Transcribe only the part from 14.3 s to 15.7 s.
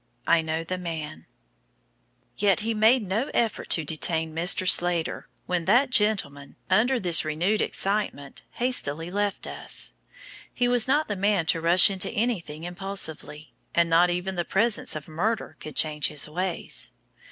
the presence of murder